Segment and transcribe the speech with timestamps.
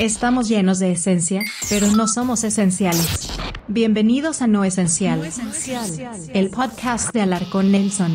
[0.00, 3.28] Estamos llenos de esencia, pero no somos esenciales.
[3.68, 5.30] Bienvenidos a No Esencial,
[6.32, 8.14] el podcast de Alarcón Nelson.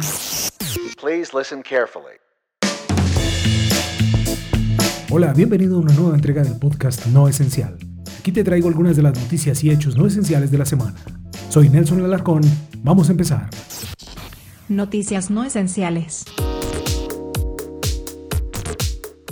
[0.99, 2.15] Please listen carefully.
[5.11, 7.77] Hola, bienvenido a una nueva entrega del podcast No Esencial.
[8.19, 10.95] Aquí te traigo algunas de las noticias y hechos no esenciales de la semana.
[11.49, 12.41] Soy Nelson Alarcón,
[12.79, 13.47] vamos a empezar.
[14.69, 16.25] Noticias no esenciales.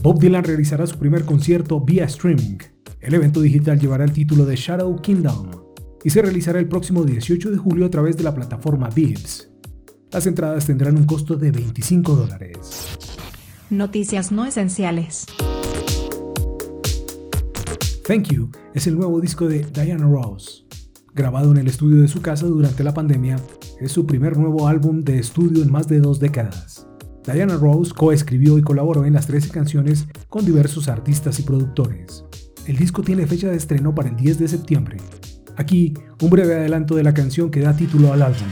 [0.04, 2.58] Bob Dylan realizará su primer concierto vía streaming.
[3.00, 5.50] El evento digital llevará el título de Shadow Kingdom
[6.04, 9.50] y se realizará el próximo 18 de julio a través de la plataforma Vips.
[10.11, 12.97] Las entradas tendrán un costo de 25 dólares.
[13.70, 15.25] Noticias no esenciales.
[18.06, 20.66] Thank You es el nuevo disco de Diana Ross.
[21.16, 23.38] Grabado en el estudio de su casa durante la pandemia,
[23.80, 26.89] es su primer nuevo álbum de estudio en más de dos décadas.
[27.32, 32.25] Diana Rose coescribió y colaboró en las 13 canciones con diversos artistas y productores.
[32.67, 34.97] El disco tiene fecha de estreno para el 10 de septiembre.
[35.55, 38.47] Aquí, un breve adelanto de la canción que da título al álbum.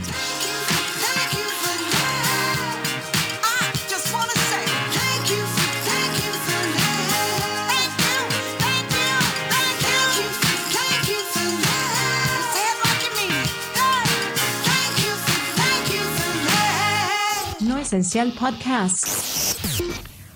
[17.71, 19.07] No Esencial Podcast.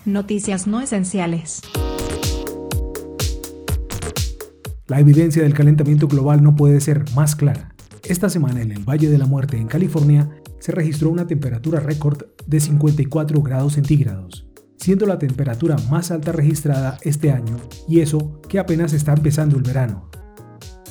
[0.06, 1.60] Noticias no esenciales.
[4.88, 7.76] La evidencia del calentamiento global no puede ser más clara.
[8.04, 10.30] Esta semana en el Valle de la Muerte, en California,
[10.62, 17.00] se registró una temperatura récord de 54 grados centígrados, siendo la temperatura más alta registrada
[17.02, 20.10] este año, y eso que apenas está empezando el verano.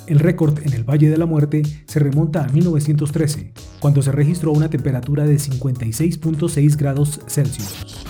[0.06, 4.52] El récord en el Valle de la Muerte se remonta a 1913, cuando se registró
[4.52, 8.04] una temperatura de 56.6 grados Celsius.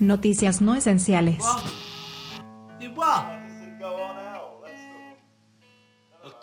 [0.00, 1.38] Noticias no esenciales.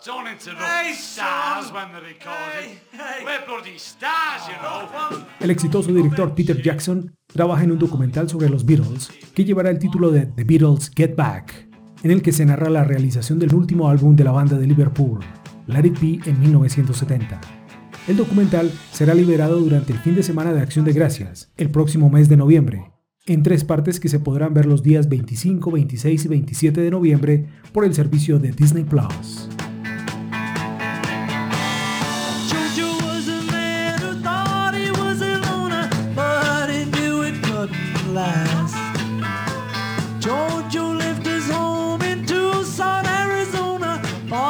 [0.04, 2.78] Don't interrupt stars when they're recording.
[3.24, 5.24] We're bloody stars, you know.
[5.40, 9.78] El exitoso director Peter Jackson trabaja en un documental sobre los Beatles que llevará el
[9.78, 11.70] título de The Beatles Get Back,
[12.04, 15.20] en el que se narra la realización del último álbum de la banda de Liverpool,
[15.66, 17.40] Let It Be, en 1970.
[18.06, 22.10] El documental será liberado durante el fin de semana de Acción de Gracias, el próximo
[22.10, 22.92] mes de noviembre,
[23.24, 27.46] en tres partes que se podrán ver los días 25, 26 y 27 de noviembre
[27.72, 29.48] por el servicio de Disney Plus.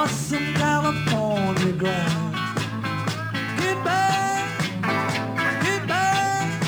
[0.04, 2.12] For some California grass.
[3.56, 4.60] Get back,
[5.62, 6.62] get back,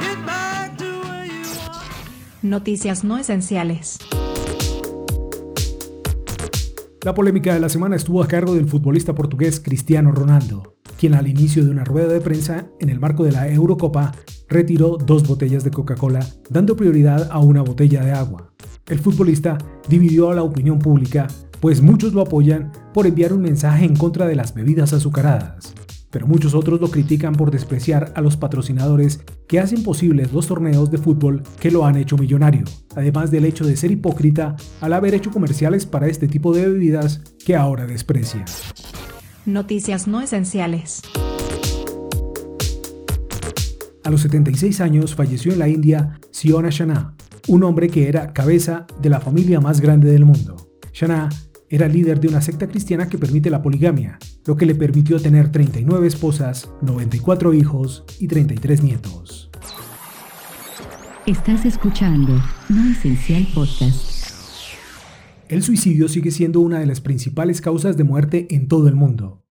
[0.00, 1.82] get back to where you are.
[2.42, 3.98] Noticias no esenciales.
[7.02, 11.26] La polémica de la semana estuvo a cargo del futbolista portugués Cristiano Ronaldo, quien al
[11.28, 14.12] inicio de una rueda de prensa en el marco de la Eurocopa
[14.48, 18.52] retiró dos botellas de Coca-Cola, dando prioridad a una botella de agua.
[18.86, 19.58] El futbolista
[19.88, 21.26] dividió a la opinión pública,
[21.62, 25.74] pues muchos lo apoyan por enviar un mensaje en contra de las bebidas azucaradas,
[26.10, 30.90] pero muchos otros lo critican por despreciar a los patrocinadores que hacen posibles los torneos
[30.90, 32.64] de fútbol que lo han hecho millonario,
[32.96, 37.20] además del hecho de ser hipócrita al haber hecho comerciales para este tipo de bebidas
[37.46, 38.44] que ahora desprecia.
[39.46, 41.00] Noticias no esenciales.
[44.02, 47.14] A los 76 años falleció en la India Siona Shana,
[47.46, 50.56] un hombre que era cabeza de la familia más grande del mundo.
[50.92, 51.28] Shana
[51.72, 55.50] era líder de una secta cristiana que permite la poligamia, lo que le permitió tener
[55.50, 59.50] 39 esposas, 94 hijos y 33 nietos.
[61.24, 62.38] Estás escuchando
[62.68, 64.74] No Esencial Podcast.
[65.48, 69.42] El suicidio sigue siendo una de las principales causas de muerte en todo el mundo.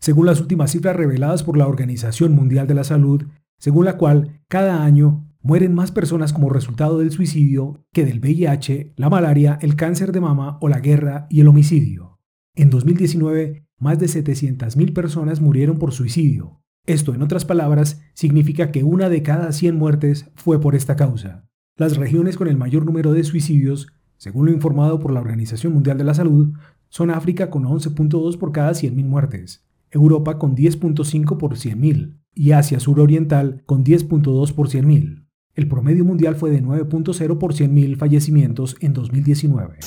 [0.00, 3.24] Según las últimas cifras reveladas por la Organización Mundial de la Salud,
[3.58, 8.94] según la cual cada año mueren más personas como resultado del suicidio que del VIH,
[8.96, 12.18] la malaria, el cáncer de mama o la guerra y el homicidio.
[12.54, 16.60] En 2019, más de 700.000 personas murieron por suicidio.
[16.86, 21.48] Esto, en otras palabras, significa que una de cada 100 muertes fue por esta causa.
[21.76, 25.96] Las regiones con el mayor número de suicidios, según lo informado por la Organización Mundial
[25.96, 26.52] de la Salud,
[26.90, 32.80] son África con 11.2 por cada 100.000 muertes, Europa con 10.5 por 100.000 y Asia
[32.80, 35.29] Suroriental con 10.2 por 100.000.
[35.56, 39.78] El promedio mundial fue de 9.0 por 100.000 fallecimientos en 2019.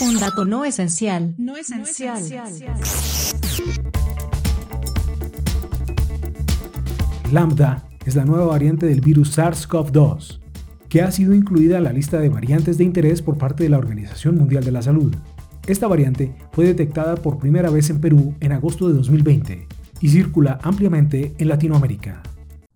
[0.00, 1.34] Un dato no esencial.
[1.38, 2.20] No esencial.
[7.32, 10.40] Lambda es la nueva variante del virus SARS-CoV-2.
[10.88, 13.76] que ha sido incluida en la lista de variantes de interés por parte de la
[13.76, 15.14] Organización Mundial de la Salud.
[15.66, 19.66] Esta variante fue detectada por primera vez en Perú en agosto de 2020
[20.00, 22.22] y circula ampliamente en Latinoamérica.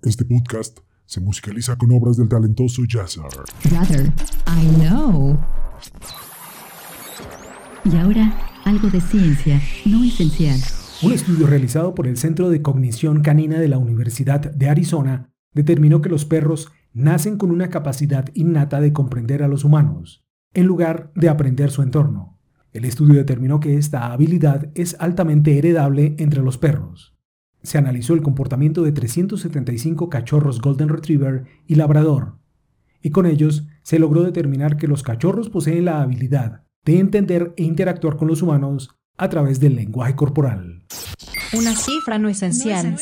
[0.02, 3.30] Este podcast se musicaliza con obras del talentoso Jazzar.
[3.64, 4.12] Brother,
[4.46, 5.38] I know.
[7.84, 8.32] Y ahora,
[8.64, 10.58] algo de ciencia no esencial.
[11.02, 16.00] Un estudio realizado por el Centro de Cognición Canina de la Universidad de Arizona determinó
[16.00, 20.24] que los perros nacen con una capacidad innata de comprender a los humanos,
[20.54, 22.38] en lugar de aprender su entorno.
[22.72, 27.16] El estudio determinó que esta habilidad es altamente heredable entre los perros.
[27.62, 32.38] Se analizó el comportamiento de 375 cachorros Golden Retriever y Labrador,
[33.00, 37.62] y con ellos se logró determinar que los cachorros poseen la habilidad de entender e
[37.62, 40.82] interactuar con los humanos a través del lenguaje corporal.
[41.52, 42.96] Una cifra no esencial.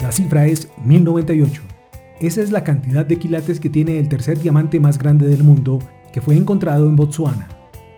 [0.00, 1.62] La cifra es 1098.
[2.20, 5.80] Esa es la cantidad de quilates que tiene el tercer diamante más grande del mundo
[6.12, 7.48] que fue encontrado en Botsuana.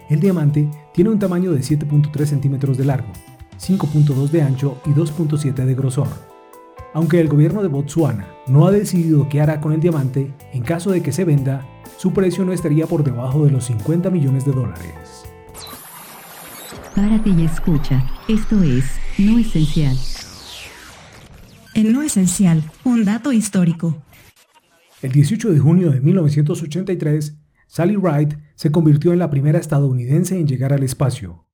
[0.08, 3.12] El diamante tiene un tamaño de 7.3 centímetros de largo,
[3.60, 6.08] 5.2 de ancho y 2.7 de grosor.
[6.94, 10.90] Aunque el gobierno de Botsuana no ha decidido qué hará con el diamante, en caso
[10.90, 11.66] de que se venda,
[11.98, 15.24] su precio no estaría por debajo de los 50 millones de dólares.
[16.94, 18.02] Párate y escucha.
[18.28, 18.86] Esto es
[19.18, 19.96] no esencial.
[21.74, 24.02] En no esencial, un dato histórico.
[25.02, 27.36] El 18 de junio de 1983,
[27.68, 31.46] Sally Ride se convirtió en la primera estadounidense en llegar al espacio.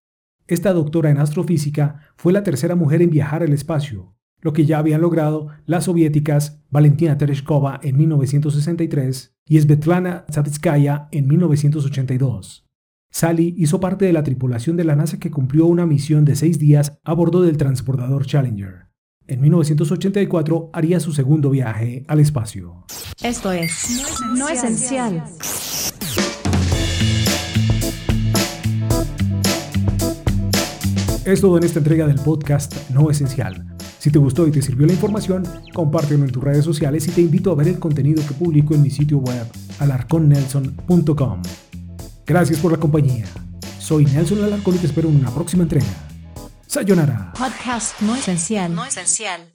[0.47, 4.79] Esta doctora en astrofísica fue la tercera mujer en viajar al espacio, lo que ya
[4.79, 12.69] habían logrado las soviéticas Valentina Tereshkova en 1963 y Svetlana Savitskaya en 1982.
[13.11, 16.59] Sally hizo parte de la tripulación de la NASA que cumplió una misión de seis
[16.59, 18.89] días a bordo del transportador Challenger.
[19.27, 22.85] En 1984 haría su segundo viaje al espacio.
[23.23, 25.25] Esto es no esencial.
[31.25, 33.67] Es todo en esta entrega del podcast No Esencial.
[33.99, 35.43] Si te gustó y te sirvió la información,
[35.73, 38.83] compártelo en tus redes sociales y te invito a ver el contenido que publico en
[38.83, 39.47] mi sitio web
[39.79, 41.43] alarconnelson.com.
[42.27, 43.25] Gracias por la compañía.
[43.79, 45.87] Soy Nelson Alarcón y te espero en una próxima entrega.
[46.67, 47.33] Sayonara.
[47.39, 48.75] Podcast no esencial.
[48.75, 49.54] No esencial.